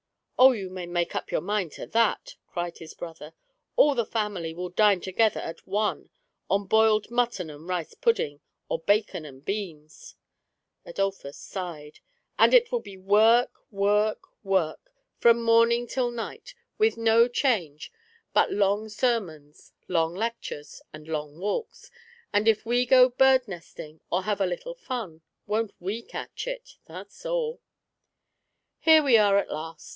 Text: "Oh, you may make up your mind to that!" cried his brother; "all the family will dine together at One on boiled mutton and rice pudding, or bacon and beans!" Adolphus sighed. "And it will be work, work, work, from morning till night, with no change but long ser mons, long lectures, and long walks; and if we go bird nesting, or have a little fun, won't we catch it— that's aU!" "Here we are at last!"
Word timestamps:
"Oh, 0.43 0.53
you 0.53 0.71
may 0.71 0.87
make 0.87 1.13
up 1.13 1.31
your 1.31 1.41
mind 1.41 1.71
to 1.73 1.85
that!" 1.85 2.35
cried 2.51 2.79
his 2.79 2.95
brother; 2.95 3.35
"all 3.75 3.93
the 3.93 4.03
family 4.07 4.55
will 4.55 4.69
dine 4.69 4.99
together 4.99 5.39
at 5.39 5.67
One 5.67 6.09
on 6.49 6.65
boiled 6.65 7.11
mutton 7.11 7.51
and 7.51 7.67
rice 7.67 7.93
pudding, 7.93 8.39
or 8.67 8.79
bacon 8.79 9.23
and 9.25 9.45
beans!" 9.45 10.15
Adolphus 10.87 11.37
sighed. 11.37 11.99
"And 12.39 12.55
it 12.55 12.71
will 12.71 12.79
be 12.79 12.97
work, 12.97 13.51
work, 13.69 14.27
work, 14.43 14.91
from 15.19 15.43
morning 15.43 15.85
till 15.85 16.09
night, 16.09 16.55
with 16.79 16.97
no 16.97 17.27
change 17.27 17.91
but 18.33 18.51
long 18.51 18.89
ser 18.89 19.19
mons, 19.19 19.73
long 19.87 20.15
lectures, 20.15 20.81
and 20.91 21.07
long 21.07 21.37
walks; 21.37 21.91
and 22.33 22.47
if 22.47 22.65
we 22.65 22.87
go 22.87 23.09
bird 23.09 23.47
nesting, 23.47 24.01
or 24.09 24.23
have 24.23 24.41
a 24.41 24.47
little 24.47 24.73
fun, 24.73 25.21
won't 25.45 25.75
we 25.79 26.01
catch 26.01 26.47
it— 26.47 26.79
that's 26.87 27.23
aU!" 27.27 27.59
"Here 28.79 29.03
we 29.03 29.19
are 29.19 29.37
at 29.37 29.51
last!" 29.51 29.89